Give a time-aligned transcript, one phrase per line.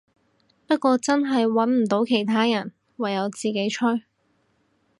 [0.65, 4.01] 不過真係穩唔到其他人，唯有自己吹